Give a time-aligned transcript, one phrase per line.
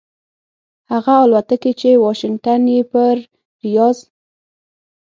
[0.91, 3.15] هغه الوتکې چې واشنګټن یې پر
[3.63, 3.97] ریاض